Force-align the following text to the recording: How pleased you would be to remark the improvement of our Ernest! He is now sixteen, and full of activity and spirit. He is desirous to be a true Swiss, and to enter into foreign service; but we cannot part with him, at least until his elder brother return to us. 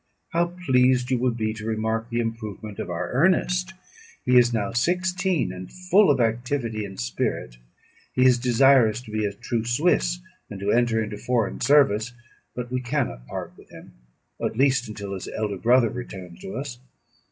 How 0.29 0.55
pleased 0.65 1.11
you 1.11 1.19
would 1.19 1.37
be 1.37 1.53
to 1.53 1.67
remark 1.67 2.09
the 2.09 2.21
improvement 2.21 2.79
of 2.79 2.89
our 2.89 3.11
Ernest! 3.11 3.73
He 4.25 4.35
is 4.35 4.51
now 4.51 4.71
sixteen, 4.71 5.53
and 5.53 5.71
full 5.71 6.09
of 6.09 6.19
activity 6.19 6.85
and 6.85 6.99
spirit. 6.99 7.57
He 8.15 8.25
is 8.25 8.39
desirous 8.39 8.99
to 9.01 9.11
be 9.11 9.25
a 9.27 9.31
true 9.31 9.63
Swiss, 9.63 10.17
and 10.49 10.59
to 10.59 10.71
enter 10.71 11.03
into 11.03 11.17
foreign 11.19 11.61
service; 11.61 12.13
but 12.55 12.71
we 12.71 12.81
cannot 12.81 13.27
part 13.27 13.53
with 13.55 13.69
him, 13.69 13.93
at 14.43 14.57
least 14.57 14.87
until 14.87 15.13
his 15.13 15.27
elder 15.27 15.59
brother 15.59 15.91
return 15.91 16.35
to 16.41 16.55
us. 16.55 16.79